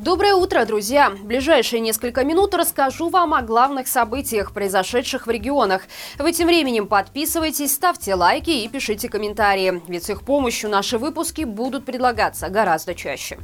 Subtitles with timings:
[0.00, 1.10] Доброе утро, друзья!
[1.10, 5.82] В ближайшие несколько минут расскажу вам о главных событиях, произошедших в регионах.
[6.18, 11.42] Вы тем временем подписывайтесь, ставьте лайки и пишите комментарии, ведь с их помощью наши выпуски
[11.42, 13.38] будут предлагаться гораздо чаще.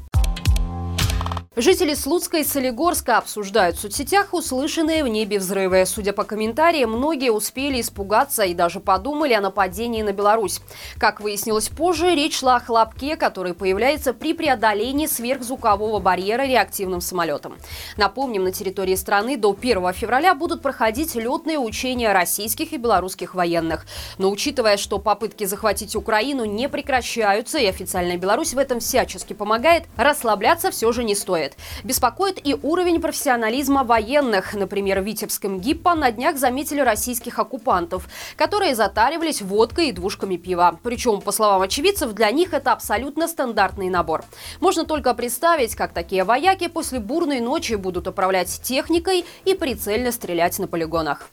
[1.59, 5.87] Жители Слуцка и Солигорска обсуждают в соцсетях услышанные в небе взрывы.
[5.87, 10.61] Судя по комментариям, многие успели испугаться и даже подумали о нападении на Беларусь.
[10.99, 17.57] Как выяснилось позже, речь шла о хлопке, который появляется при преодолении сверхзвукового барьера реактивным самолетом.
[17.97, 23.87] Напомним, на территории страны до 1 февраля будут проходить летные учения российских и белорусских военных.
[24.19, 29.85] Но учитывая, что попытки захватить Украину не прекращаются и официальная Беларусь в этом всячески помогает,
[29.97, 32.07] расслабляться все же не стоит беспокоит.
[32.07, 34.55] Беспокоит и уровень профессионализма военных.
[34.55, 40.79] Например, в Витебском ГИППо на днях заметили российских оккупантов, которые затаривались водкой и двушками пива.
[40.83, 44.25] Причем, по словам очевидцев, для них это абсолютно стандартный набор.
[44.61, 50.59] Можно только представить, как такие вояки после бурной ночи будут управлять техникой и прицельно стрелять
[50.59, 51.29] на полигонах.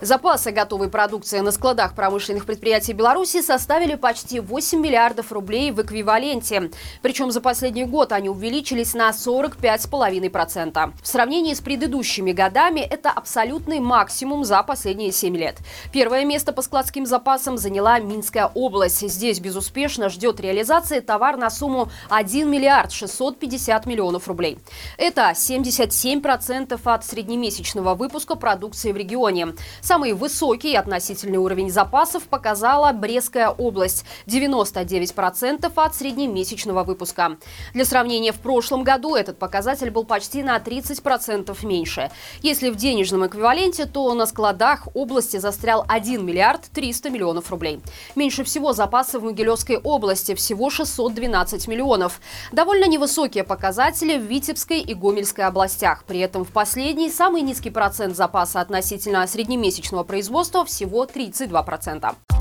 [0.00, 6.70] Запасы готовой продукции на складах промышленных предприятий Беларуси составили почти 8 миллиардов рублей в эквиваленте.
[7.02, 10.92] Причем за последний год они увеличились на 45,5%.
[11.02, 15.56] В сравнении с предыдущими годами это абсолютный максимум за последние 7 лет.
[15.92, 19.00] Первое место по складским запасам заняла Минская область.
[19.00, 24.58] Здесь безуспешно ждет реализации товар на сумму 1 миллиард 650 миллионов рублей.
[24.96, 29.54] Это 77% от среднемесячного выпуска продукции в регионе.
[29.88, 37.38] Самый высокий относительный уровень запасов показала Брестская область– 99% от среднемесячного выпуска.
[37.72, 42.10] Для сравнения, в прошлом году этот показатель был почти на 30% меньше.
[42.42, 47.80] Если в денежном эквиваленте, то на складах области застрял 1 миллиард 300 миллионов рублей.
[48.14, 52.20] Меньше всего запасы в Могилевской области– всего 612 миллионов.
[52.52, 56.04] Довольно невысокие показатели в Витебской и Гомельской областях.
[56.04, 62.37] При этом в последней самый низкий процент запаса относительно среднемесячного месячного производства всего 32%.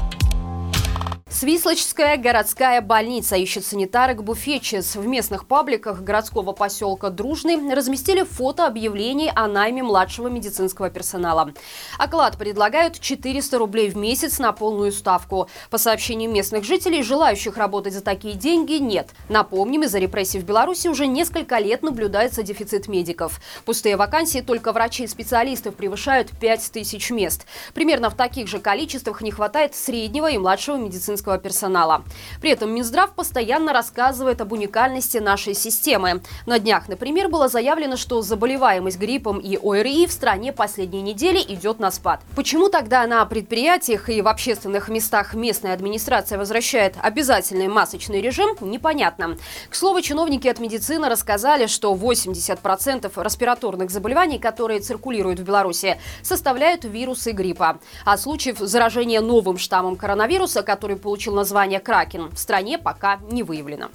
[1.29, 4.95] Свислочская городская больница ищет санитарок буфетчиц.
[4.95, 11.51] В местных пабликах городского поселка Дружный разместили фото объявлений о найме младшего медицинского персонала.
[11.97, 15.49] Оклад предлагают 400 рублей в месяц на полную ставку.
[15.69, 19.09] По сообщениям местных жителей, желающих работать за такие деньги нет.
[19.27, 23.41] Напомним, из-за репрессий в Беларуси уже несколько лет наблюдается дефицит медиков.
[23.65, 27.45] Пустые вакансии только врачей и специалистов превышают 5000 мест.
[27.73, 32.03] Примерно в таких же количествах не хватает среднего и младшего медицинского медицинского персонала.
[32.41, 36.21] При этом Минздрав постоянно рассказывает об уникальности нашей системы.
[36.45, 41.79] На днях, например, было заявлено, что заболеваемость гриппом и ОРИ в стране последние недели идет
[41.79, 42.21] на спад.
[42.35, 49.37] Почему тогда на предприятиях и в общественных местах местная администрация возвращает обязательный масочный режим, непонятно.
[49.69, 56.83] К слову, чиновники от медицины рассказали, что 80% респираторных заболеваний, которые циркулируют в Беларуси, составляют
[56.85, 57.79] вирусы гриппа.
[58.05, 63.91] А случаев заражения новым штаммом коронавируса, который получил название «Кракен», в стране пока не выявлено.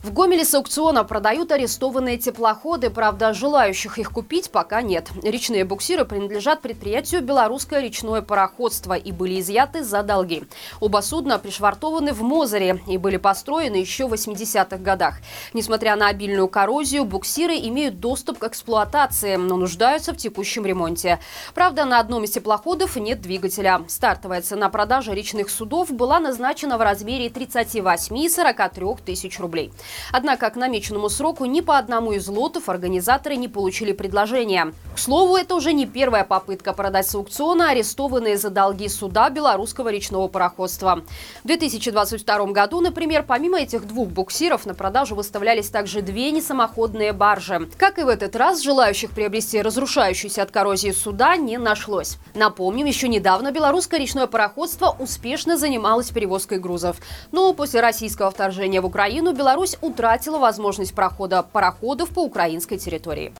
[0.00, 5.08] В Гомеле с аукциона продают арестованные теплоходы, правда, желающих их купить пока нет.
[5.24, 10.44] Речные буксиры принадлежат предприятию «Белорусское речное пароходство» и были изъяты за долги.
[10.78, 15.16] Оба судна пришвартованы в Мозере и были построены еще в 80-х годах.
[15.52, 21.18] Несмотря на обильную коррозию, буксиры имеют доступ к эксплуатации, но нуждаются в текущем ремонте.
[21.54, 23.82] Правда, на одном из теплоходов нет двигателя.
[23.88, 29.72] Стартовая цена продажи речных судов была назначена в размере 38-43 тысяч рублей.
[30.12, 34.72] Однако к намеченному сроку ни по одному из лотов организаторы не получили предложения.
[34.94, 39.90] К слову, это уже не первая попытка продать с аукциона арестованные за долги суда белорусского
[39.90, 41.02] речного пароходства.
[41.44, 47.68] В 2022 году, например, помимо этих двух буксиров на продажу выставлялись также две несамоходные баржи.
[47.76, 52.18] Как и в этот раз, желающих приобрести разрушающуюся от коррозии суда не нашлось.
[52.34, 56.96] Напомним, еще недавно белорусское речное пароходство успешно занималось перевозкой грузов.
[57.32, 59.32] Но после российского вторжения в Украину
[59.80, 63.32] Беларусь утратила возможность прохода пароходов по украинской территории.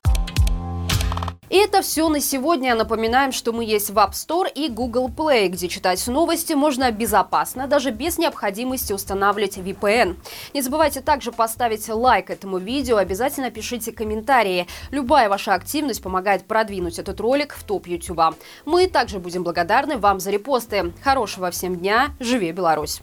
[1.49, 2.75] И это все на сегодня.
[2.75, 7.65] Напоминаем, что мы есть в App Store и Google Play, где читать новости можно безопасно,
[7.65, 10.15] даже без необходимости устанавливать VPN.
[10.53, 14.67] Не забывайте также поставить лайк этому видео, обязательно пишите комментарии.
[14.91, 18.35] Любая ваша активность помогает продвинуть этот ролик в топ YouTube.
[18.65, 20.93] Мы также будем благодарны вам за репосты.
[21.03, 22.11] Хорошего всем дня.
[22.19, 23.01] Живи Беларусь!